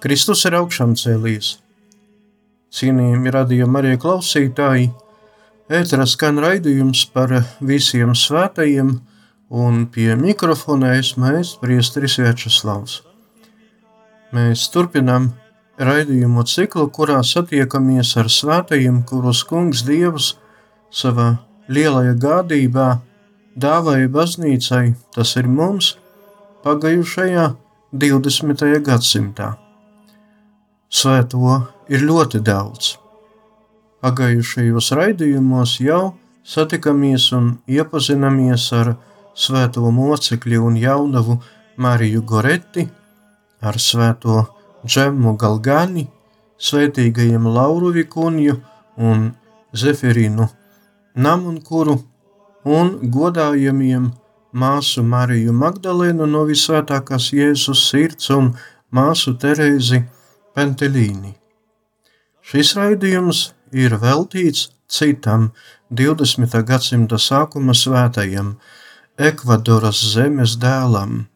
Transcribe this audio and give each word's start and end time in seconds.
Kristus 0.00 0.46
ir 0.48 0.54
augšām 0.56 0.94
cēlies. 0.96 1.58
Cienījami 2.72 3.32
radījumi 3.34 3.78
arī 3.80 3.90
klausītāji, 4.00 4.86
ēterā 5.68 6.06
skan 6.08 6.40
raidījums 6.40 7.02
par 7.12 7.34
visiem 7.60 8.14
svētajiem, 8.16 8.94
un 9.50 9.84
pie 9.92 10.14
mikrofona 10.16 10.94
esmu 11.02 11.34
es, 11.42 11.52
Priestris 11.60 12.16
Večeslavs. 12.22 13.02
Mēs 14.32 14.64
turpinām 14.72 15.34
raidījumu 15.76 16.46
ciklu, 16.48 16.88
kurā 16.88 17.20
satiekamies 17.26 18.16
ar 18.22 18.32
svētajiem, 18.32 19.02
kurus 19.04 19.44
kungs 19.44 19.84
Dievs 19.84 20.32
savā 20.88 21.34
lielajā 21.68 22.16
gādībā 22.24 22.90
dāvāja 23.52 24.08
baznīcai, 24.08 24.84
tas 25.12 25.36
ir 25.36 25.50
mums, 25.60 25.98
pagājušajā 26.64 27.50
20. 27.92 28.70
gadsimtā. 28.86 29.58
Svēto 30.90 31.60
ir 31.86 32.02
ļoti 32.02 32.40
daudz. 32.42 32.96
Pagājušajos 34.02 34.90
raidījumos 34.98 35.76
jau 35.84 36.16
satikamies 36.42 37.28
un 37.36 37.52
iepazināmies 37.70 38.64
ar 38.74 38.96
svēto 39.38 39.86
mocekļu 39.94 40.64
un 40.66 40.78
jaunavu 40.80 41.38
Mariju 41.80 42.24
Goretti, 42.26 42.88
ar 43.62 43.78
svēto 43.78 44.42
Džemu 44.82 45.36
Galgani, 45.38 46.08
svētīgajiem 46.58 47.46
Lauru 47.46 47.92
Vikunju 47.94 48.56
un 48.98 49.30
Zefirinu 49.72 50.48
Namunkuru 51.14 52.00
un 52.66 52.96
godājamiem 53.14 54.10
māsu 54.52 55.04
Mariju 55.06 55.54
Magdalēnu 55.54 56.26
no 56.26 56.44
visvētākās 56.48 57.30
Jēzus 57.36 57.86
sirds 57.92 58.32
un 58.34 58.56
māsu 58.90 59.36
Terēzi 59.38 60.02
Pentelīni. 60.56 61.34
Šis 62.42 62.74
raidījums 62.78 63.52
ir 63.70 63.94
veltīts 64.02 64.70
citam 64.90 65.50
20. 65.90 66.62
gadsimta 66.66 67.18
sākuma 67.22 67.74
svētajam 67.76 68.58
Ekvadoras 69.20 70.00
zemes 70.14 70.56
dēlam, 70.58 71.26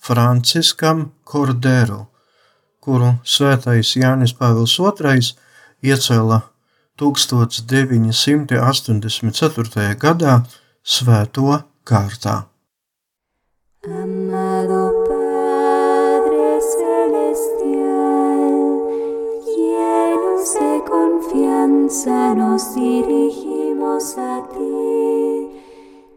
Franciskam 0.00 1.10
Korderu, 1.24 2.06
kuru 2.84 3.14
svētais 3.24 3.96
Jānis 3.96 4.32
Pāvils 4.36 4.78
II 4.78 5.20
iecēla 5.90 6.42
1984. 7.00 9.96
gadā 10.04 10.34
svēto 10.84 11.62
kārtā. 11.84 12.49
Nos 21.90 22.76
dirigimos 22.76 24.16
a 24.16 24.46
ti, 24.48 25.50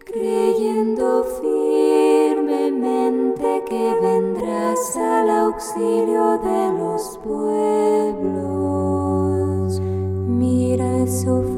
creyendo 0.06 1.24
firmemente 1.42 3.64
que 3.68 3.96
vendrás 4.00 4.96
al 4.96 5.32
auxilio 5.32 6.38
de 6.38 6.74
los 6.78 7.20
pueblos. 7.24 8.44
Mira 10.28 11.00
el 11.00 11.10
sufrimiento 11.10 11.53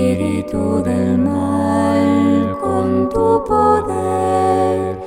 espíritu 0.00 0.82
del 0.82 1.18
mal 1.18 2.56
con 2.60 3.08
tu 3.08 3.44
poder. 3.44 4.98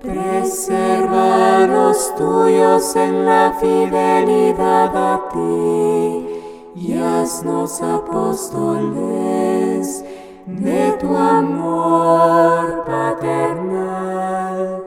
Preserva 0.00 1.66
los 1.66 2.14
tuyos 2.16 2.96
en 2.96 3.26
la 3.26 3.52
fidelidad 3.60 4.96
a 4.96 5.28
ti 5.32 6.26
y 6.74 6.98
haznos 6.98 7.80
apóstoles 7.82 10.02
de 10.46 10.92
tu 11.00 11.16
amor 11.16 12.84
paternal 12.84 14.82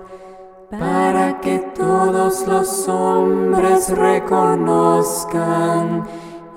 para 0.71 1.39
que 1.39 1.59
todos 1.77 2.45
los 2.47 2.89
hombres 2.89 3.89
reconozcan 3.89 6.03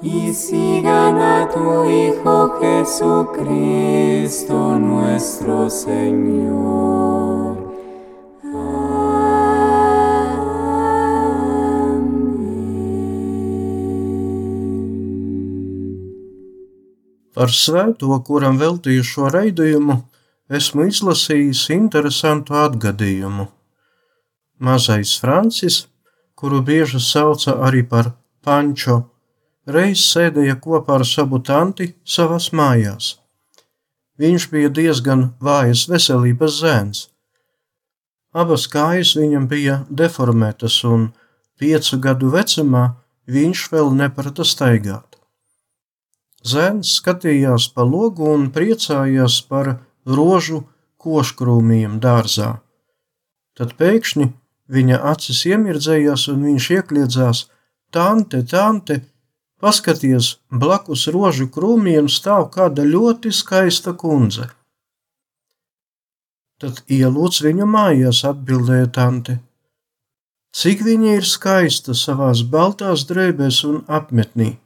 y 0.02 0.32
sigan 0.32 1.18
a 1.18 1.48
tu 1.48 1.84
Hijo 1.84 2.60
Jesucristo 2.60 4.54
nuestro 4.78 5.68
Señor. 5.70 7.68
Par 17.38 17.52
svēto, 17.54 18.10
kuram 18.26 18.58
veltīju 18.58 19.04
šo 19.06 19.28
raidījumu, 19.30 19.94
esmu 20.50 20.88
izlasījis 20.90 21.70
interesantu 21.70 22.56
atgadījumu. 22.58 23.46
Mazais 24.58 25.12
Francis, 25.22 25.86
kuru 26.34 26.58
bieži 26.66 26.98
sauca 26.98 27.54
arī 27.62 27.86
par 27.86 28.10
Pančo, 28.42 29.17
reiz 29.68 30.02
sēdēja 30.08 30.56
kopā 30.64 30.98
ar 30.98 31.04
savu 31.06 31.40
tanti 31.44 31.92
savās 32.16 32.50
mājās. 32.56 33.16
Viņš 34.18 34.48
bija 34.52 34.70
diezgan 34.74 35.28
vājas 35.40 35.84
veselības 35.90 36.60
zēns. 36.62 37.04
Abas 38.32 38.66
kājas 38.70 39.14
viņam 39.16 39.46
bija 39.48 39.82
deformētas, 39.88 40.80
un 40.84 41.10
piecu 41.58 41.98
gadu 42.02 42.32
vecumā 42.34 42.84
viņš 43.28 43.68
vēl 43.72 43.92
neprata 44.00 44.44
staigāt. 44.44 45.18
Zēns 46.44 46.96
skatījās 47.00 47.68
pa 47.74 47.84
logu 47.84 48.28
un 48.32 48.48
priecājās 48.54 49.40
par 49.50 49.74
rožu 50.06 50.62
koškrūmiem 51.02 51.98
dārzā. 52.02 52.58
Tad 53.58 53.74
pēkšņi 53.78 54.28
viņa 54.70 55.00
acis 55.12 55.44
iemirdzējās 55.50 56.28
un 56.32 56.44
viņš 56.46 56.68
iekļiedzās: 56.76 57.44
Tante, 57.90 58.42
tante, 58.44 59.00
paskaties, 59.62 60.36
blakus 60.50 61.06
rožu 61.14 61.48
krūmiem 61.54 62.08
stāv 62.12 62.48
kāda 62.54 62.86
ļoti 62.86 63.32
skaista 63.34 63.94
kundze. 63.98 64.48
Tad 66.58 66.82
ielūdz 66.90 67.42
viņu 67.46 67.66
mājās, 67.70 68.24
atbildēja 68.26 68.88
tante. 68.94 69.38
Cik 70.58 70.80
viņa 70.82 71.18
ir 71.20 71.26
skaista 71.28 71.94
savās 71.94 72.42
baltās 72.42 73.04
drēbēs 73.06 73.60
un 73.68 73.84
apmetnī! 73.86 74.56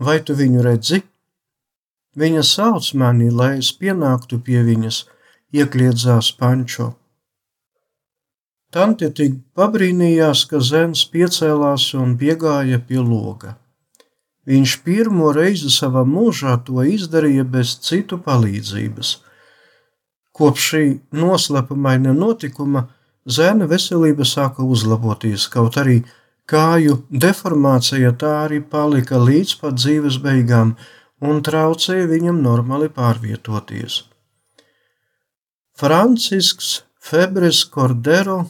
Vai 0.00 0.20
tu 0.24 0.34
viņu 0.38 0.62
redzi? 0.64 1.02
Viņa 2.16 2.42
sauc 2.44 2.88
mani, 2.96 3.28
lai 3.30 3.58
es 3.58 3.72
pienāktu 3.76 4.40
pie 4.46 4.62
viņas, 4.64 5.04
iekļiedzās 5.52 6.32
Pančo. 6.40 6.92
Tante 8.72 9.10
tik 9.12 9.36
pabrīnījās, 9.56 10.46
ka 10.48 10.60
zēns 10.64 11.04
piecēlās 11.12 11.90
un 11.98 12.16
piegāja 12.20 12.80
pie 12.80 13.00
loga. 13.04 13.58
Viņš 14.48 14.72
pirmo 14.82 15.30
reizi 15.34 15.70
savā 15.70 16.02
mūžā 16.08 16.56
to 16.66 16.82
izdarīja 16.82 17.44
bez 17.46 17.76
citu 17.86 18.18
palīdzības. 18.24 19.18
Kopš 20.34 20.60
šī 20.70 20.84
noslēpumaina 21.14 22.12
notikuma 22.16 22.88
zēna 23.26 23.66
veselība 23.70 24.24
sāka 24.26 24.62
uzlaboties, 24.66 25.46
kaut 25.52 25.76
arī 25.78 26.02
kāju 26.50 26.96
deformācija 27.10 28.12
tā 28.18 28.44
arī 28.46 28.60
palika 28.74 29.18
līdz 29.22 29.54
pat 29.60 29.74
dzīves 29.78 30.16
beigām 30.24 30.74
un 31.22 31.42
traucēja 31.46 32.06
viņam 32.10 32.42
normāli 32.42 32.88
pārvietoties. 32.90 34.02
Francisks 35.78 36.82
Febres 37.02 37.64
Cordero 37.70 38.46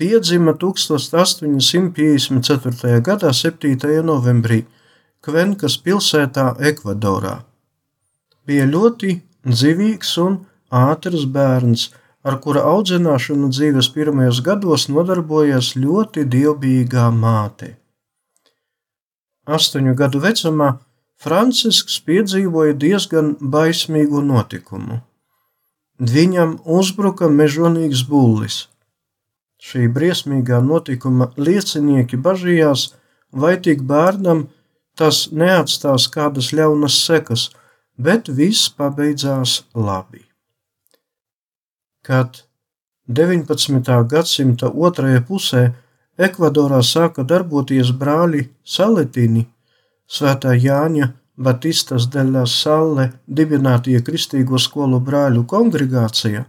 piedzima 0.00 0.52
1854. 0.60 3.00
gadā 3.08 3.30
7. 3.32 4.04
novembrī 4.04 4.64
Kvenkas 5.20 5.74
pilsētā 5.84 6.46
Ekvadorā. 6.64 7.42
Bija 8.48 8.64
ļoti 8.64 9.18
dzīvīgs 9.44 10.12
un 10.22 10.38
ātrs 10.72 11.26
bērns, 11.34 11.90
ar 12.24 12.38
kura 12.40 12.62
audzināšanu 12.70 13.50
dzīves 13.52 13.90
pirmajos 13.92 14.40
gados 14.46 14.86
nodarbojas 14.88 15.74
ļoti 15.76 16.24
dievbijīgā 16.34 17.10
māte. 17.12 17.74
Astoņu 19.44 19.92
gadu 19.98 20.22
vecumā 20.24 20.70
Francisks 21.20 21.98
piedzīvoja 22.06 22.78
diezgan 22.80 23.34
baismīgu 23.40 24.22
notikumu. 24.24 25.02
Viņam 26.00 26.54
uzbruka 26.64 27.28
mežonīgs 27.28 28.06
bullis. 28.08 28.62
Šī 29.60 29.90
briesmīgā 29.92 30.62
notikuma 30.64 31.28
liecinieki 31.36 32.16
bažījās, 32.16 32.86
vai 33.36 33.58
tik 33.60 33.84
bērnam 33.84 34.46
tas 35.00 35.28
neatstās 35.32 36.10
kādas 36.12 36.52
ļaunas 36.52 37.00
sekas, 37.06 37.48
bet 37.96 38.28
viss 38.28 38.68
pabeidzās 38.76 39.62
labi 39.74 40.26
kad 42.02 42.42
19. 43.08 44.08
gadsimta 44.08 44.70
otrajā 44.70 45.20
pusē 45.28 45.72
Ekvadorā 46.20 46.82
sāka 46.84 47.24
darboties 47.24 47.90
brāļi 47.96 48.50
Saletini, 48.64 49.46
Svētā 50.10 50.52
Jāņa 50.52 51.12
Batistas 51.40 52.06
deļā 52.12 52.44
Salle 52.50 53.12
dibinātie 53.38 54.02
kristīgo 54.04 54.58
skolu 54.60 55.00
brāļu 55.00 55.44
kongregācija, 55.48 56.44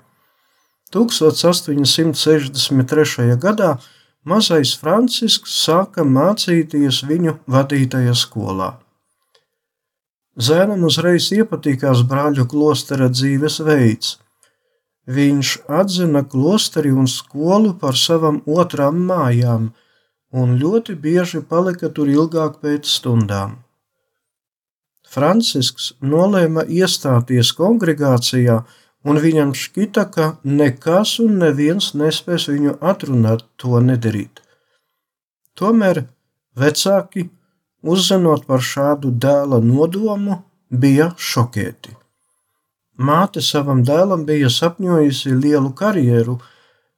1863. 0.92 3.38
gadā 3.46 3.72
mazais 4.26 4.74
Francisks 4.78 5.56
sāka 5.66 6.06
mācīties 6.08 7.04
viņu 7.10 7.38
vadītajā 7.48 8.16
skolā. 8.18 8.74
Zēnam 10.38 10.84
uzreiz 10.88 11.30
iepatikās 11.36 12.06
brāļu 12.08 12.48
klostera 12.50 13.10
dzīves 13.12 13.62
veids– 13.68 14.18
Viņš 15.10 15.52
atzina 15.68 16.22
klosteri 16.24 16.92
un 16.94 17.08
skolu 17.10 17.74
par 17.82 17.98
savām 17.98 18.42
otrām 18.46 19.00
mājām 19.10 19.72
un 20.32 20.54
ļoti 20.62 20.96
bieži 20.96 21.42
palika 21.42 21.90
tur 21.90 22.08
ilgāk 22.08 22.62
pēc 22.62 22.86
stundām. 22.86 23.58
Francisks 25.12 25.94
nolēma 26.02 26.64
iestāties 26.70 27.52
kongregācijā, 27.58 28.62
un 29.04 29.20
viņam 29.22 29.54
šķita, 29.58 30.06
ka 30.14 30.28
nekas 30.44 31.18
un 31.24 31.40
neviens 31.42 31.92
nespēs 31.98 32.48
viņu 32.52 32.78
atrunāt 32.94 33.46
to 33.62 33.80
nedarīt. 33.82 34.42
Tomēr 35.58 36.06
vecāki, 36.58 37.28
uzzinot 37.82 38.46
par 38.48 38.62
šādu 38.66 39.12
dēla 39.12 39.62
nodomu, 39.66 40.42
bija 40.72 41.12
šokēti. 41.18 41.96
Māte 43.02 43.42
savam 43.42 43.82
dēlam 43.84 44.26
bija 44.28 44.50
sapņojusi 44.54 45.34
lielu 45.36 45.72
karjeru, 45.76 46.38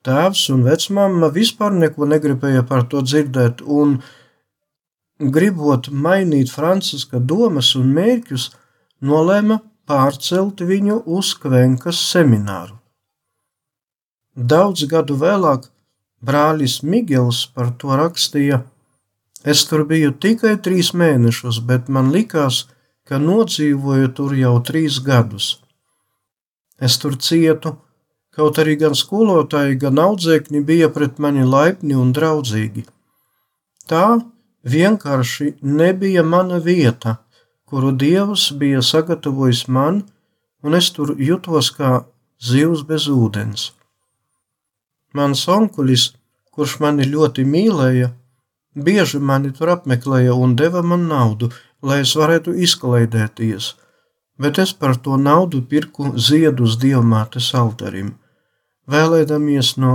tēvs 0.03 0.49
un 0.53 0.65
vecmāma 0.67 1.29
vispār 1.31 1.71
neko 1.77 2.07
negribēja 2.11 2.65
par 2.67 2.83
to 2.91 3.01
dzirdēt, 3.05 3.63
un, 3.63 4.01
gribot 5.19 5.87
mainīt 5.89 6.51
Franciska 6.51 7.21
domas 7.23 7.71
un 7.79 7.93
mērķus, 7.95 8.49
nolēma 9.01 9.61
pārcelt 9.89 10.61
viņu 10.63 11.01
uz 11.17 11.33
Kvenkas 11.39 11.99
semināru. 12.11 12.77
Daudz 14.35 14.85
gadu 14.89 15.17
vēlāk 15.21 15.67
brālis 16.23 16.81
Migels 16.83 17.45
par 17.55 17.73
to 17.77 17.95
rakstīja: 17.99 18.63
Es 19.43 19.65
tur 19.69 19.83
biju 19.85 20.13
tikai 20.25 20.55
trīs 20.65 20.93
mēnešus, 20.95 21.59
bet 21.67 21.89
man 21.89 22.11
likās, 22.15 22.63
ka 23.07 23.19
nodzīvoju 23.19 24.13
tur 24.17 24.35
jau 24.39 24.55
trīs 24.63 24.99
gadus. 25.03 25.57
Es 26.79 26.97
tur 26.97 27.17
cietu, 27.19 27.75
kaut 28.33 28.57
arī 28.63 28.77
gan 28.79 28.95
skolotāji, 28.95 29.77
gan 29.83 29.99
audzēkņi 29.99 30.63
bija 30.69 30.89
pret 30.95 31.19
mani 31.19 31.43
laipni 31.43 31.99
un 31.99 32.15
draudzīgi. 32.15 32.85
Tā 33.87 34.05
vienkārši 34.63 35.57
nebija 35.61 36.23
mana 36.23 36.59
vieta, 36.63 37.17
kuru 37.73 37.89
Dievs 37.97 38.51
bija 38.61 38.83
sagatavojis 38.85 39.65
man, 39.67 40.03
un 40.61 40.77
es 40.77 40.91
tur 40.93 41.15
jutos 41.17 41.71
kā 41.73 42.03
zivs 42.37 42.85
bez 42.85 43.09
ūdens. 43.09 43.71
Mans 45.17 45.47
onkulis, 45.49 46.11
kurš 46.53 46.77
mani 46.85 47.09
ļoti 47.09 47.47
mīlēja, 47.49 48.11
bieži 48.77 49.17
mani 49.19 49.49
tur 49.57 49.73
apmeklēja 49.73 50.37
un 50.37 50.53
deva 50.55 50.85
man 50.85 51.07
naudu, 51.09 51.49
lai 51.81 52.03
es 52.05 52.13
varētu 52.19 52.53
izklaidēties– 52.67 53.73
bet 54.37 54.57
es 54.57 54.73
par 54.73 54.95
to 54.95 55.17
naudu 55.17 55.61
pirku 55.61 56.13
ziedus 56.17 56.77
dievmātes 56.81 57.51
altarim, 57.57 58.13
vēlēdamies 58.89 59.75
no 59.83 59.93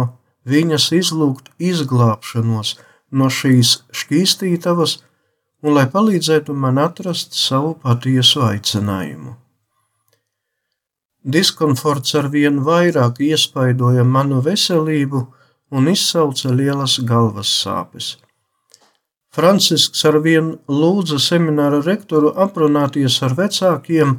viņas 0.49 0.91
izlūgt 1.01 1.51
izglābšanos 1.59 2.77
no 3.11 3.29
šīs 3.39 3.83
šķīstītavas 4.01 4.99
un 5.63 5.75
lai 5.75 5.87
palīdzētu 5.91 6.55
man 6.55 6.79
atrast 6.79 7.35
savu 7.35 7.75
patiesu 7.83 8.45
aicinājumu. 8.47 9.35
Diskomforts 11.25 12.15
ar 12.15 12.31
vien 12.33 12.63
vairāk 12.65 13.19
iespaidoja 13.27 14.05
manu 14.05 14.39
veselību 14.45 15.27
un 15.75 15.91
izsauca 15.93 16.55
lielas 16.55 16.97
galvas 17.11 17.51
sāpes. 17.65 18.15
Francisks 19.35 20.05
ar 20.09 20.21
vien 20.25 20.55
lūdza 20.73 21.19
semināra 21.21 21.83
rektoru 21.85 22.33
aprunāties 22.47 23.19
ar 23.27 23.35
vecākiem, 23.37 24.17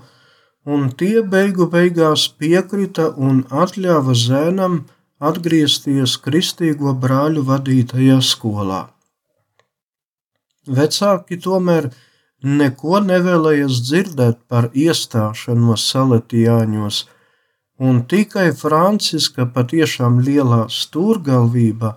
un 0.69 0.85
tie 0.99 1.23
beigu 1.33 1.65
beigās 1.71 2.27
piekrita 2.39 3.09
un 3.17 3.41
atļāva 3.63 4.13
zēnam 4.13 4.83
atgriezties 5.19 6.19
kristīgo 6.23 6.93
brāļu 6.93 7.43
vadītajā 7.47 8.19
skolā. 8.21 8.83
Vecāki 10.69 11.39
tomēr 11.41 11.89
neko 12.43 12.99
nevēlējas 13.03 13.81
dzirdēt 13.87 14.37
par 14.47 14.69
iestāšanos 14.73 15.85
saletijāņos, 15.91 16.97
un 17.79 18.03
tikai 18.11 18.49
Franciska 18.55 19.47
patiešām 19.55 20.19
lielā 20.23 20.67
stūrgalvība 20.69 21.95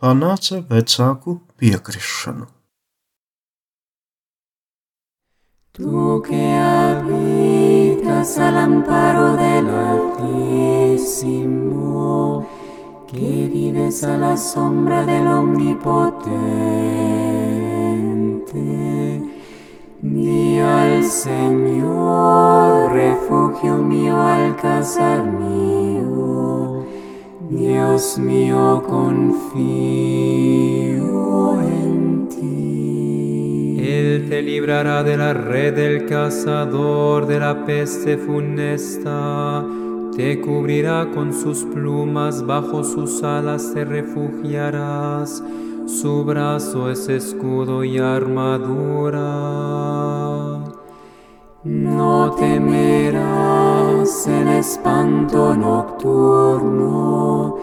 panāca 0.00 0.56
vecāku 0.68 1.40
piekrišanu. 1.58 2.46
Tu 5.74 6.22
que 6.28 6.44
habitas 6.54 8.38
al 8.38 8.56
amparo 8.56 9.36
del 9.36 9.68
Altísimo, 9.68 11.26
que 13.10 13.48
vives 13.52 14.04
a 14.04 14.16
la 14.16 14.36
sombra 14.36 15.04
del 15.04 15.26
Omnipotente, 15.26 16.73
Señor, 21.04 22.92
refugio 22.92 23.76
mío, 23.78 24.20
alcázar 24.20 25.24
mío. 25.24 26.84
Dios 27.50 28.18
mío, 28.18 28.82
confío 28.88 29.62
en 31.60 32.28
ti. 32.28 33.76
Él 33.80 34.26
te 34.28 34.40
librará 34.42 35.02
de 35.02 35.16
la 35.16 35.34
red 35.34 35.74
del 35.74 36.06
cazador, 36.06 37.26
de 37.26 37.38
la 37.38 37.66
peste 37.66 38.16
funesta. 38.16 39.64
Te 40.16 40.40
cubrirá 40.40 41.10
con 41.14 41.34
sus 41.34 41.64
plumas, 41.64 42.46
bajo 42.46 42.82
sus 42.82 43.22
alas 43.22 43.72
te 43.74 43.84
refugiarás. 43.84 45.42
Su 45.86 46.24
brazo 46.24 46.90
es 46.90 47.08
escudo 47.08 47.84
y 47.84 47.98
armadura. 47.98 49.22
No 51.96 52.32
temerás 52.32 54.26
el 54.26 54.48
espanto 54.48 55.54
nocturno, 55.54 57.56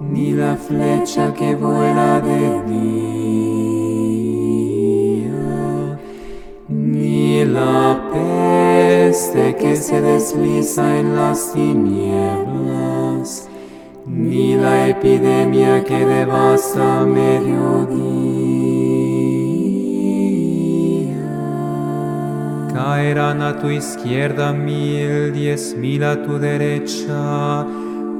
ni 0.00 0.32
la 0.32 0.56
flecha 0.56 1.32
que 1.32 1.54
vuela 1.54 2.20
de 2.20 2.60
día, 2.64 2.80
ni 6.68 7.44
la 7.44 8.02
peste 8.12 9.54
que 9.54 9.76
se 9.76 10.00
desliza 10.00 10.98
en 10.98 11.14
las 11.14 11.52
tinieblas, 11.52 13.48
ni 14.06 14.56
la 14.56 14.88
epidemia 14.88 15.84
que 15.84 16.04
devasta 16.04 17.06
mediodía. 17.06 18.57
Caerán 22.78 23.42
a 23.42 23.58
tu 23.58 23.68
izquierda 23.70 24.52
mil, 24.52 25.32
diez 25.32 25.74
mil 25.76 26.04
a 26.04 26.22
tu 26.22 26.38
derecha, 26.38 27.62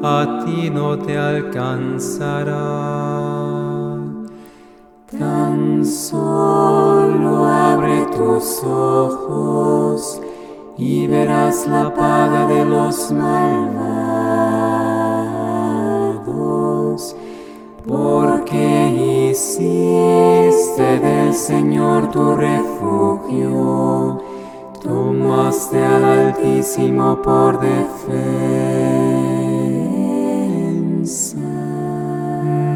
a 0.03 0.43
ti 0.45 0.69
no 0.69 0.99
te 0.99 1.17
alcanzará. 1.17 2.57
Tan 5.17 5.85
solo 5.85 7.47
abre 7.47 8.07
tus 8.07 8.65
ojos 8.65 10.21
y 10.77 11.07
verás 11.07 11.69
la 11.69 11.95
paga 11.95 12.49
de 12.49 12.65
los 12.65 13.13
malvados, 13.13 13.45
porque 17.87 19.31
hiciste 19.31 20.99
del 20.99 21.33
Señor 21.33 22.11
tu 22.11 22.35
refugio, 22.35 24.27
tomaste 24.81 25.85
al 25.85 26.05
Altísimo 26.05 27.21
por 27.23 27.61
defensa. 27.61 27.79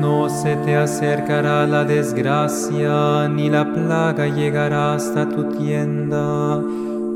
No 0.01 0.29
se 0.29 0.57
te 0.57 0.77
acercará 0.77 1.67
la 1.67 1.85
desgracia, 1.85 3.29
ni 3.29 3.49
la 3.49 3.73
plaga 3.73 4.27
llegará 4.27 4.95
hasta 4.95 5.29
tu 5.29 5.45
tienda, 5.51 6.63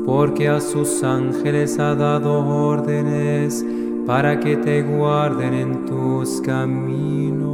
porque 0.05 0.47
a 0.47 0.59
sus 0.61 1.03
ángeles 1.03 1.79
ha 1.79 1.95
dado 1.95 2.45
órdenes 2.45 3.65
para 4.05 4.39
que 4.39 4.55
te 4.57 4.81
guarden 4.83 5.53
en 5.53 5.85
tus 5.85 6.39
caminos. 6.41 7.46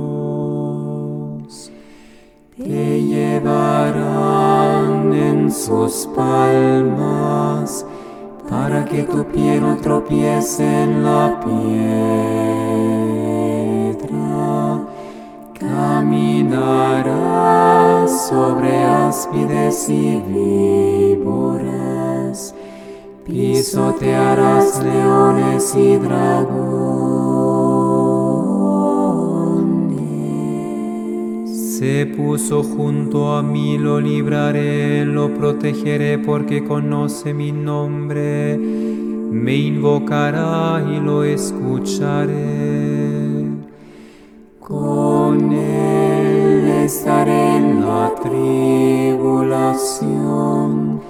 Sus 5.53 6.07
palmas 6.15 7.85
para 8.49 8.83
que 8.85 9.03
tu 9.03 9.23
pie 9.25 9.61
no 9.61 9.77
tropiece 9.77 10.63
en 10.83 11.03
la 11.03 11.39
piedra. 11.39 11.53
Caminarás 15.59 16.89
sobre 18.29 18.83
áspides 18.83 19.89
y 19.89 20.19
víboras, 21.17 22.53
pisotearás 23.25 24.83
leones 24.83 25.75
y 25.75 25.97
dragones. 25.97 26.92
Se 31.83 32.05
puso 32.05 32.63
junto 32.63 33.35
a 33.35 33.43
mí, 33.43 33.77
lo 33.77 33.99
libraré, 33.99 35.03
lo 35.03 35.33
protegeré 35.33 36.17
porque 36.17 36.63
conoce 36.63 37.33
mi 37.33 37.51
nombre. 37.51 38.57
Me 38.57 39.57
invocará 39.57 40.81
y 40.89 41.01
lo 41.01 41.25
escucharé. 41.25 42.31
Con 44.61 45.51
él 45.51 46.69
estaré 46.85 47.57
en 47.57 47.81
la 47.81 48.13
tribulación, 48.23 51.01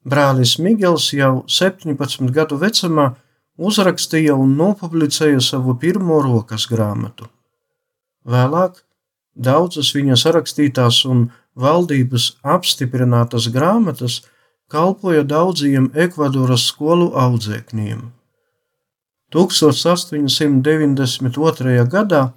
Brālis 0.04 0.58
Migels 0.58 1.12
jau 1.12 1.44
17 1.44 2.32
gadu 2.32 2.56
vecumā 2.56 3.14
uzrakstīja 3.60 4.34
un 4.34 4.56
nopublicēja 4.56 5.40
savu 5.44 5.74
pirmo 5.76 6.22
rokas 6.24 6.64
grāmatu. 6.70 7.28
Vēlāk 8.24 8.80
daudzas 9.36 9.92
viņa 9.94 10.16
sarakstītās 10.16 11.04
un 11.04 11.28
valdības 11.60 12.40
apstiprinātas 12.40 13.48
grāmatas 13.52 14.22
kalpoja 14.72 15.22
daudziem 15.26 15.90
Ekvadoras 15.94 16.66
skolu 16.70 17.12
audzēkņiem. 17.18 18.12
1892. 19.30 21.86
gadā 21.92 22.32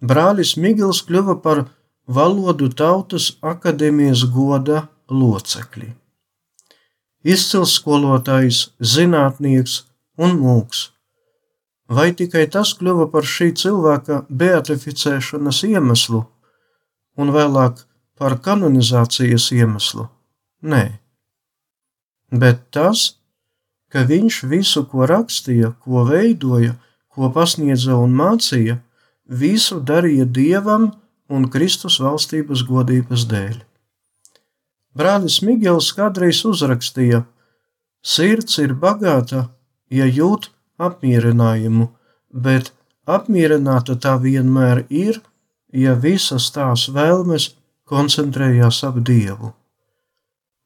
brālis 0.00 0.56
Migls 0.56 1.02
kļuva 1.08 1.42
par 1.42 1.64
Valodu 2.10 2.66
tautas 2.74 3.28
akadēmijas 3.38 4.24
goda 4.34 4.80
locekli. 5.06 5.92
Izcils 7.22 7.76
skolotājs, 7.78 8.70
zinātnieks 8.80 9.74
un 10.18 10.34
mūks. 10.40 10.88
Vai 11.86 12.08
tikai 12.18 12.48
tas 12.50 12.72
kļuva 12.78 13.06
par 13.12 13.28
šī 13.34 13.52
cilvēka 13.60 14.24
beatificēšanas 14.42 15.62
iemeslu 15.68 16.24
un 17.20 17.30
vēlāk 17.36 17.84
par 18.18 18.38
kanonizācijas 18.42 19.46
iemeslu? 19.54 20.08
Nē. 20.66 20.84
Bet 22.30 22.64
tas, 22.74 23.04
ka 23.92 24.02
viņš 24.08 24.40
visu, 24.50 24.82
ko 24.90 25.06
rakstīja, 25.06 25.76
ko 25.78 26.02
veidoja, 26.10 26.74
ko 27.06 27.30
pasniedza 27.34 27.94
un 28.02 28.18
mācīja, 28.18 28.80
visu 29.30 29.78
darīja 29.78 30.26
dievam 30.26 30.90
un 31.30 31.46
Kristus 31.54 32.00
valstības 32.02 32.64
godības 32.68 33.26
dēļ. 33.30 33.60
Brālis 34.98 35.38
Migels 35.46 35.92
kādreiz 35.94 36.42
uzrakstīja: 36.48 37.22
Sirds 38.02 38.58
ir 38.58 38.74
bagāta, 38.74 39.46
ja 39.90 40.06
jūt 40.06 40.50
apmierinājumu, 40.80 41.88
bet 42.30 42.72
apmierināta 43.06 43.96
tā 43.96 44.16
vienmēr 44.22 44.84
ir, 44.90 45.20
ja 45.72 45.94
visas 45.94 46.50
tās 46.54 46.88
vēlmes 46.90 47.52
koncentrējās 47.90 48.82
ap 48.88 49.00
Dievu. 49.06 49.54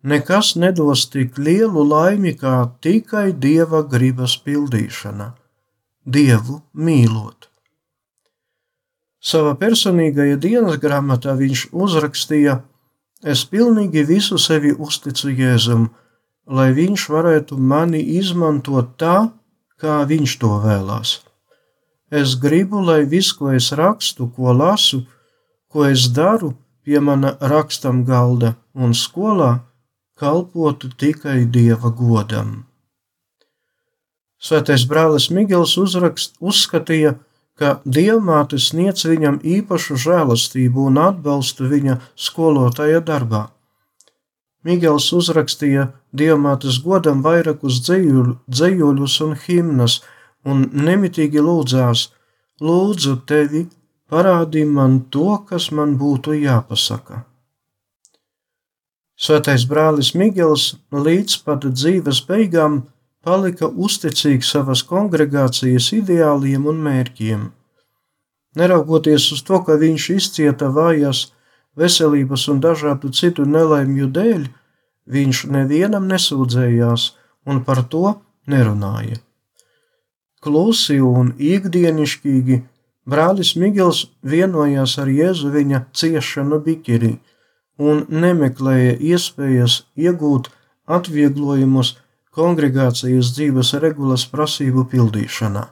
Nekas 0.05 0.53
nedos 0.61 1.07
tik 1.13 1.39
lielu 1.41 1.85
laimi 1.89 2.35
kā 2.37 2.57
tikai 2.85 3.33
Dieva 3.33 3.81
gribas 3.89 4.37
pildīšana, 4.47 5.31
Dievu 6.05 6.61
mīlot. 6.77 7.49
Savā 9.25 9.55
personīgajā 9.57 10.37
dienas 10.37 10.77
grāmatā 10.81 11.33
viņš 11.39 11.69
uzrakstīja: 11.73 12.59
Es 13.25 13.45
pilnīgi 13.49 14.03
visu 14.05 14.37
sevi 14.37 14.75
uzticu 14.77 15.33
Jēzum, 15.33 15.87
lai 16.45 16.73
viņš 16.77 17.07
varētu 17.09 17.57
mani 17.57 18.03
izmantot 18.19 18.99
tā, 19.01 19.31
kā 19.81 20.03
viņš 20.11 20.37
to 20.43 20.51
vēlās. 20.61 21.15
Es 22.13 22.37
gribu, 22.37 22.83
lai 22.85 23.07
viss, 23.09 23.33
ko 23.33 23.55
es 23.57 23.71
rakstu, 23.73 24.29
ko 24.37 24.53
lasu, 24.53 25.07
ko 25.73 25.89
es 25.89 26.05
daru 26.13 26.53
pie 26.85 27.01
mana 27.01 27.33
rakstam 27.41 28.05
galda 28.05 28.55
un 28.77 28.93
skolā, 28.93 29.65
kalpotu 30.21 30.93
tikai 31.01 31.47
Dieva 31.49 31.89
godam. 31.89 32.67
Svētais 34.37 34.85
brālis 34.85 35.31
Migels 35.33 35.79
uzrakst, 35.81 36.37
uzskatīja, 36.45 37.17
ka 37.17 37.34
Dievmāte 37.61 38.59
sniedz 38.59 39.05
viņam 39.07 39.39
īpašu 39.47 39.97
žēlastību 40.05 40.89
un 40.91 40.99
atbalstu 40.99 41.69
viņa 41.71 42.01
skolotāja 42.19 43.01
darbā. 43.01 43.49
Migels 44.65 45.13
uzrakstīja 45.13 45.93
Dievmātes 46.11 46.81
godam 46.83 47.23
vairākus 47.23 47.79
dzējuļus 47.85 49.21
un 49.27 49.37
himnas, 49.45 50.01
un 50.45 50.67
nemitīgi 50.73 51.39
lūdzās: 51.39 52.09
Lūdzu, 52.61 53.21
tevi, 53.27 53.67
parādi 54.11 54.65
man 54.65 55.05
to, 55.11 55.39
kas 55.49 55.71
man 55.71 55.95
būtu 56.01 56.35
jāpasaka. 56.39 57.23
Svētais 59.15 59.63
brālis 59.71 60.15
Migels 60.19 60.75
līdz 60.91 61.37
pat 61.47 61.69
dzīves 61.71 62.25
beigām 62.27 62.83
palika 63.25 63.69
uzticīgs 63.69 64.51
savas 64.55 64.83
kongregācijas 64.89 65.91
ideāliem 65.97 66.67
un 66.71 66.83
mērķiem. 66.85 67.47
Neraugoties 68.55 69.31
uz 69.35 69.43
to, 69.47 69.61
ka 69.67 69.79
viņš 69.81 70.11
izcieta 70.15 70.69
vājas 70.75 71.27
veselības 71.77 72.47
un 72.53 72.61
dažādu 72.63 73.11
citu 73.11 73.47
nelaimju 73.49 74.11
dēļ, 74.15 74.45
viņš 75.11 75.45
nevienam 75.57 76.07
nesūdzējās 76.11 77.09
un 77.51 77.65
par 77.67 77.83
to 77.91 78.15
nerunāja. 78.47 79.19
Klusi 80.45 81.01
un 81.01 81.33
ikdienišķīgi 81.41 82.61
brālis 83.09 83.55
Migels 83.57 84.05
vienojās 84.23 84.99
ar 85.01 85.09
Jēzu 85.09 85.51
viņa 85.55 85.87
ciešanu 85.97 86.61
bikiri 86.65 87.17
un 87.81 88.05
nemeklēja 88.09 88.99
iespējas 89.01 89.83
iegūt 89.97 90.51
atvieglojumus 90.87 91.95
kongregācijas 92.37 93.33
dzīves 93.37 93.75
regulas 93.83 94.27
prasību 94.31 94.87
pildīšanā. 94.93 95.65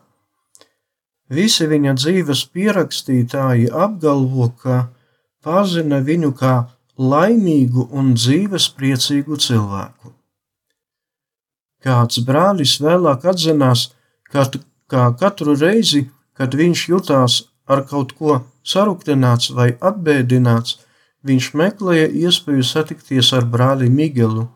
Visi 1.33 1.67
viņa 1.69 1.95
dzīves 1.97 2.45
pierakstītāji 2.55 3.71
apgalvo, 3.73 4.51
ka 4.63 4.79
pazina 5.45 6.03
viņu 6.05 6.33
kā 6.37 6.55
laimīgu 6.99 7.89
un 7.91 8.13
dzīves 8.19 8.69
priecīgu 8.77 9.39
cilvēku. 9.41 10.13
Kāds 11.83 12.21
brālis 12.27 12.77
vēlāk 12.83 13.25
atzinās, 13.33 13.89
Kad, 14.33 14.57
kā 14.89 15.11
katru 15.21 15.55
reizi, 15.61 16.07
kad 16.33 16.55
viņš 16.57 16.87
jutās 16.89 17.35
ar 17.69 17.85
kaut 17.89 18.15
ko 18.17 18.39
saruktināts 18.65 19.51
vai 19.53 19.73
apbēdināts, 19.91 20.79
viņš 21.29 21.49
meklēja 21.61 22.09
iespēju 22.25 22.65
satikties 22.65 23.33
ar 23.37 23.45
brāli 23.53 23.91
Migelu, 23.93 24.47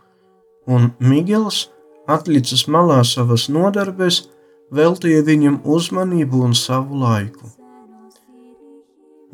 un 0.66 0.88
Migels, 0.98 1.66
atlicis 2.08 2.66
malā 2.68 3.02
savas 3.04 3.48
nodarbes, 3.52 4.26
veltīja 4.72 5.22
viņam 5.26 5.60
uzmanību 5.64 6.42
un 6.48 6.54
savu 6.54 7.00
laiku. 7.02 7.50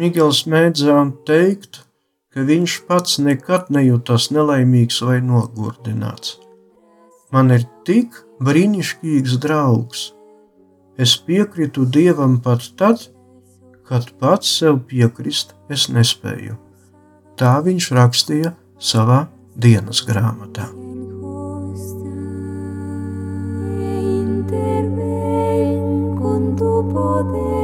Migels 0.01 0.47
mēdzināja 0.49 1.11
teikt, 1.29 1.83
ka 2.33 2.47
viņš 2.49 2.79
pats 2.89 3.21
nekad 3.21 3.69
nejūtas 3.71 4.31
nelaimīgs 4.33 5.03
vai 5.05 5.21
nogurdināts. 5.21 6.39
Man 7.33 7.53
ir 7.53 7.69
tik 7.87 8.17
brīnišķīgs 8.45 9.39
draugs, 9.41 10.11
Es 10.99 11.17
piekritu 11.17 11.85
Dievam 11.85 12.41
pat 12.41 12.69
tad, 12.77 13.09
kad 13.89 14.13
pats 14.21 14.53
sev 14.59 14.83
piekrist 14.89 15.57
es 15.73 15.89
nespēju. 15.89 16.59
Tā 17.41 17.57
viņš 17.65 17.91
rakstīja 17.97 18.55
savā 18.93 19.25
dienas 19.57 20.05
grāmatā. 20.07 20.69
there. 27.31 27.62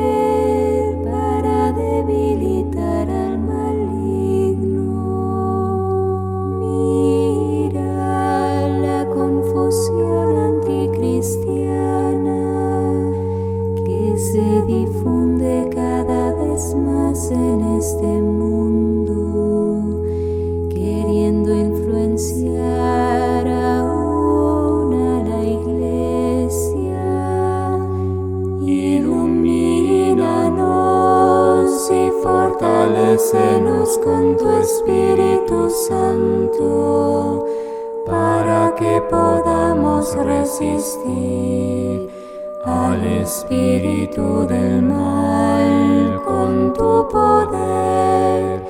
Al 42.65 43.05
Espíritu 43.05 44.45
del 44.49 44.83
mal 44.83 46.21
con 46.27 46.73
tu 46.73 47.07
poder. 47.09 48.65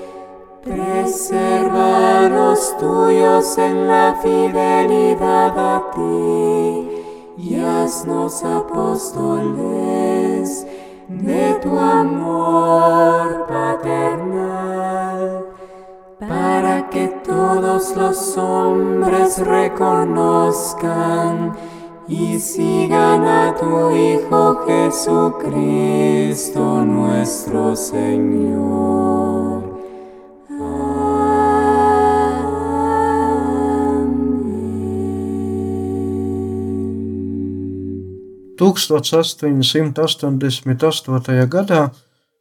Preserva 0.63 2.29
los 2.29 2.77
tuyos 2.77 3.57
en 3.57 3.89
la 3.89 4.15
fidelidad 4.23 5.59
a 5.77 5.91
ti 5.93 6.89
y 7.39 7.59
haznos 7.59 8.45
apóstoles 8.45 9.47
de 11.09 11.55
tu 11.63 11.79
amor 11.79 13.47
paternal, 13.49 15.47
para 16.21 16.91
que 16.91 17.09
todos 17.25 17.97
los 17.97 18.37
hombres 18.37 19.39
reconozcan 19.39 20.59
y 22.09 22.41
sigan 22.41 23.25
a 23.25 23.55
tu 23.55 23.91
Hijo 23.91 24.67
Jesucristo 24.67 26.85
nuestro 26.85 27.77
Señor. 27.77 29.29
1888. 38.59 41.47
gadā 41.47 41.93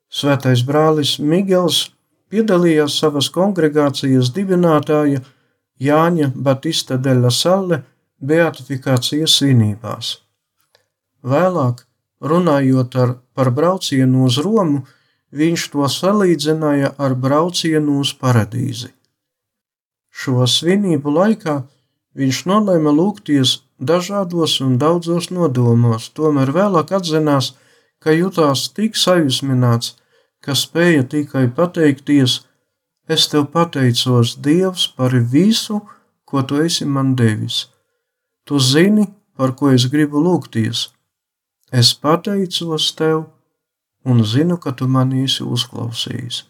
svētais 0.10 0.66
brālis 0.66 1.20
Migels 1.20 1.92
piedalījās 2.32 3.00
savas 3.00 3.30
kongregācijas 3.30 4.32
dibinātāja 4.34 5.22
Jāņa 5.78 6.32
Batista 6.34 6.98
de 6.98 7.14
la 7.14 7.30
Salle 7.30 7.84
beatifikācijas 8.22 9.38
svinībās. 9.40 10.18
Vēlāk, 11.24 11.84
runājot 12.22 12.96
ar, 12.96 13.16
par 13.34 13.52
braucienu 13.52 14.26
uz 14.26 14.38
Romu, 14.42 14.84
viņš 15.32 15.70
to 15.74 15.88
salīdzināja 15.92 16.94
ar 16.98 17.16
braucienu 17.16 18.00
uz 18.02 18.14
paradīzi. 18.14 18.94
Šo 20.10 20.48
svinību 20.50 21.14
laikā 21.14 21.62
viņš 22.18 22.46
nolēma 22.50 22.94
lūgties 22.96 23.60
dažādos 23.78 24.58
un 24.66 24.78
daudzos 24.82 25.30
nodomos, 25.30 26.10
tomēr 26.10 26.52
vēlāk 26.56 26.94
atzinās, 26.98 27.54
ka 28.02 28.16
jutās 28.16 28.70
tik 28.74 28.98
sajūsmināts, 28.98 29.96
ka 30.42 30.56
spēja 30.56 31.04
tikai 31.14 31.48
pateikties: 31.54 32.42
Es 33.08 33.28
tev 33.32 33.46
pateicos, 33.54 34.36
Dievs, 34.44 34.88
par 34.98 35.14
visu, 35.16 35.82
ko 36.26 36.42
tu 36.44 36.60
esi 36.60 36.86
man 36.86 37.16
devis. 37.16 37.68
Tu 38.48 38.60
zini, 38.60 39.06
par 39.36 39.54
ko 39.60 39.72
es 39.76 39.86
gribu 39.92 40.22
lūgties. 40.24 40.88
Es 41.72 41.92
pateicos 41.94 42.94
tev 42.96 43.26
un 44.08 44.24
zinu, 44.24 44.56
ka 44.58 44.72
tu 44.72 44.88
mani 44.88 45.26
esi 45.28 45.44
uzklausījis. 45.44 46.46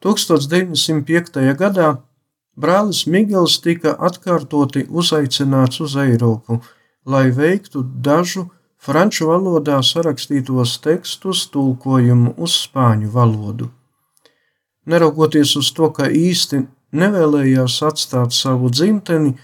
1905. 0.00 1.42
gadā 1.60 1.90
brālis 2.56 3.04
Migels 3.06 3.58
tika 3.60 3.92
atkārtoti 4.08 4.86
uzaicināts 4.88 5.82
uz 5.84 5.96
Eiropu, 6.00 6.62
lai 7.04 7.28
veiktu 7.36 7.84
dažu 7.84 8.46
franču 8.80 9.28
valodā 9.28 9.82
sarakstītos 9.84 10.78
tekstus 10.86 11.44
tulkojumu 11.52 12.32
uz 12.40 12.56
spāņu 12.64 13.12
valodu. 13.12 13.68
Neraugoties 14.88 15.52
uz 15.60 15.68
to, 15.76 15.90
ka 15.92 16.08
īsti 16.08 16.64
nevēlējās 16.96 17.76
atstāt 17.90 18.32
savu 18.32 18.72
dzimteni, 18.72 19.36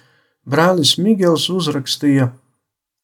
brālis 0.47 0.97
Migels 0.99 1.49
uzrakstīja: 1.53 2.33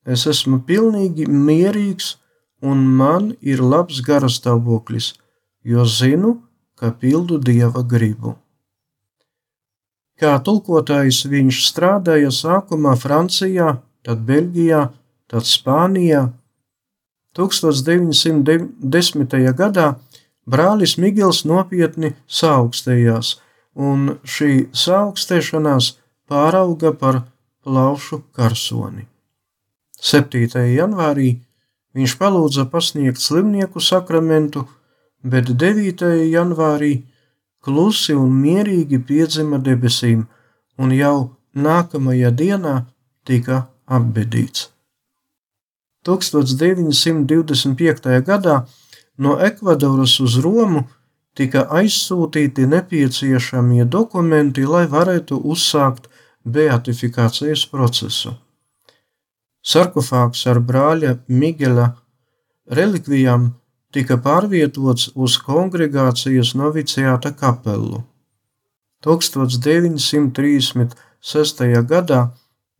Es 0.07 0.27
esmu 0.27 0.63
pilnīgi 0.67 1.29
mierīgs 1.31 2.17
un 2.63 2.87
man 2.99 3.37
ir 3.41 3.63
labs 3.63 4.01
garastāvoklis, 4.07 5.15
jo 5.63 5.85
zinu, 5.87 6.43
ka 6.79 6.91
pildu 6.91 7.39
dieva 7.39 7.83
gribu. 7.87 8.37
Kā 10.19 10.39
tulkotājs 10.47 11.25
viņš 11.27 11.67
strādāja 11.67 12.31
sākumā 12.35 12.97
Francijā, 12.99 13.77
tad 14.07 14.19
Beļģijā, 14.29 14.91
tad 15.31 15.43
Spānijā. 15.49 16.33
1910. 17.35 19.55
gadā 19.57 19.97
brālis 20.47 20.99
Migels 21.01 21.45
nopietni 21.49 22.13
saaugstējās, 22.29 23.41
un 23.75 24.19
šī 24.23 24.69
saaugstēšanās 24.77 25.97
pārauga 26.29 26.93
par 26.93 27.32
plaušu 27.64 28.20
karsoni. 28.37 29.07
7. 30.03 30.66
janvārī 30.75 31.29
viņš 31.94 32.16
palūdza 32.18 32.66
pasniegt 32.72 33.20
slimnieku 33.22 33.81
sakramentu, 33.81 34.66
bet 35.22 35.53
9. 35.62 36.03
janvārī 36.33 36.92
klusi 37.62 38.14
un 38.18 38.35
mierīgi 38.42 38.98
piedzima 39.07 39.59
debesīm, 39.62 40.27
un 40.79 40.92
jau 40.96 41.37
nākamajā 41.55 42.31
dienā 42.35 42.87
tika 43.29 43.66
apbedīts. 43.87 44.72
1925. 46.03 48.22
gadā 48.27 48.66
no 49.18 49.38
Ekvadoras 49.38 50.20
uz 50.20 50.38
Romu 50.42 50.85
tika 51.38 51.66
aizsūtīti 51.70 52.66
nepieciešamie 52.66 53.85
dokumenti, 53.87 54.66
lai 54.66 54.87
varētu 54.90 55.38
uzsākt 55.55 56.11
beatifikācijas 56.45 57.67
procesu. 57.71 58.35
Sarkofāgs 59.63 60.47
ar 60.51 60.59
brāļa 60.59 61.19
Migela 61.29 61.97
relikvijām 62.67 63.53
tika 63.95 64.17
pārvietots 64.25 65.11
uz 65.15 65.39
kongregācijas 65.39 66.55
noviciāta 66.59 67.31
kapelu. 67.37 68.03
1936. 69.05 70.95
gadā, 71.91 72.21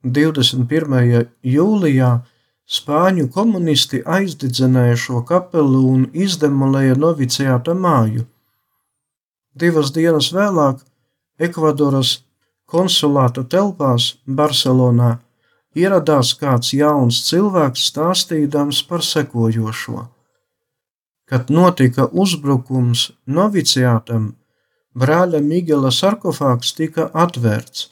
21. 0.03 1.27
jūlijā, 1.43 2.21
spāņu 2.67 3.29
komunisti 3.35 4.03
aizdedzināja 4.07 4.97
šo 4.97 5.23
kapelu 5.27 5.81
un 5.95 6.11
izdemolēja 6.15 6.95
noviciāta 6.99 7.75
māju. 7.75 8.27
Divas 9.55 9.93
dienas 9.93 10.33
vēlāk 10.33 10.77
Ekvadoras 11.43 12.23
konsulāta 12.73 13.45
telpās 13.45 14.15
Barcelonā 14.27 15.13
ieradās 15.77 16.33
kāds 16.41 16.73
jauns 16.77 17.23
cilvēks 17.29 17.87
stāstīdams 17.93 18.83
par 18.89 19.05
sekojošo. 19.05 20.07
Kad 21.29 21.49
notika 21.53 22.09
uzbrukums 22.25 23.11
noviciātam, 23.27 24.33
brāļa 24.99 25.41
Migela 25.41 25.93
sarkofāgs 25.95 26.75
tika 26.77 27.09
atvērts. 27.25 27.89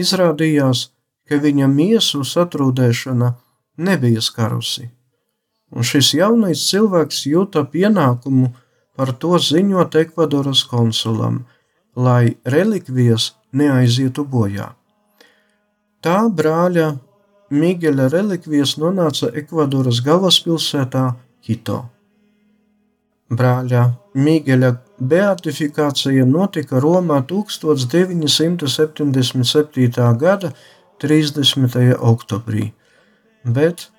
Izrādījās, 0.00 0.88
ka 1.28 1.36
viņa 1.42 1.68
miesu 1.68 2.22
satrūdēšana 2.24 3.34
nebija 3.86 4.22
skarusi, 4.24 4.88
un 5.70 5.86
šis 5.86 6.14
jaunais 6.16 6.62
cilvēks 6.70 7.26
jūta 7.28 7.66
pienākumu 7.74 8.54
par 8.96 9.12
to 9.20 9.36
ziņot 9.38 9.98
Ekvadoras 10.00 10.64
konsulam, 10.70 11.44
lai 11.96 12.36
relikvijas 12.54 13.30
neaizietu 13.52 14.24
bojā. 14.24 14.74
Tā 16.00 16.28
brāļa 16.32 16.96
Migueļa 17.50 18.08
relikvijas 18.12 18.76
nonāca 18.78 19.30
Ekvadoras 19.36 20.00
galvaspilsētā 20.06 21.14
Kito. 21.42 21.88
Brāļa 23.30 23.94
Migueļa 24.14 24.76
beatifikācija 24.98 26.24
notika 26.26 26.80
Romā 26.82 27.26
1977. 27.30 30.16
gada 30.18 30.52
30. 31.00 31.94
oktobrī, 32.12 32.72
bet, 33.44 33.90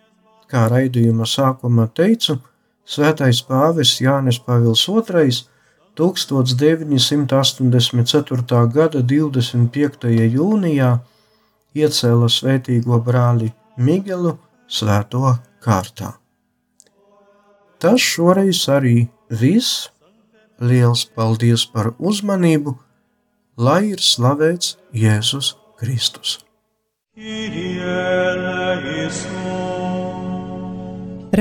kā 0.52 0.68
raidījuma 0.72 1.26
sākumā 1.26 1.88
teicu, 1.96 2.40
Svētais 2.92 3.40
pāvis 3.48 4.02
Jānis 4.02 4.40
Pāvils 4.44 4.82
II 4.90 5.32
1984. 5.98 8.68
gada 8.74 9.02
25. 9.02 10.08
jūnijā 10.36 11.00
iecēla 11.76 12.30
svētīgo 12.32 13.00
brāli 13.04 13.52
Migelu 13.78 14.38
svēto 14.68 15.38
kārtā. 15.64 16.14
Tas 17.82 18.02
šoreiz 18.02 18.68
arī 18.70 19.10
viss. 19.30 19.90
Liels 20.62 21.08
paldies 21.18 21.64
par 21.66 21.88
uzmanību, 21.98 22.76
lai 23.58 23.96
ir 23.96 24.04
slavēts 24.06 24.76
Jēzus 24.94 25.56
Kristus. 25.82 26.38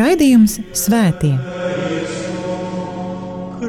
Raidījums 0.01 0.57
Svētie. 0.73 1.37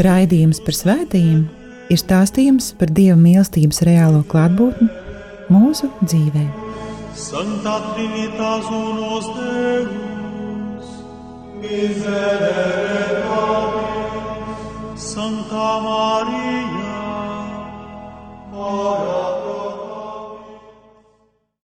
Raidījums 0.00 0.62
par 0.64 0.72
svētījumiem 0.72 1.42
ir 1.92 1.98
stāstījums 2.00 2.70
par 2.80 2.88
Dieva 2.96 3.18
mīlestības 3.20 3.82
reālo 3.84 4.22
klātbūtni 4.30 4.88
mūsu 5.52 5.90
dzīvē. 6.00 6.44
Santa 7.20 7.74
Trinitas 7.90 8.70
unos 8.72 9.28
Deus, 9.36 10.94
miserere 11.60 13.10
Santa 14.96 15.68
Maria, 15.84 16.96
Ora 18.52 19.29